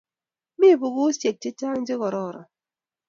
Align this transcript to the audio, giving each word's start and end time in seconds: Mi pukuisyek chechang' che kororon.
Mi 0.59 0.69
pukuisyek 0.79 1.35
chechang' 1.41 1.85
che 1.87 1.93
kororon. 2.01 2.47